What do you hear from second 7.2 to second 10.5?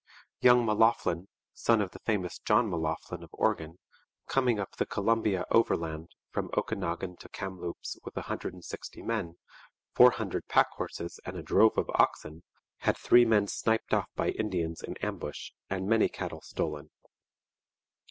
Kamloops with a hundred and sixty men, four hundred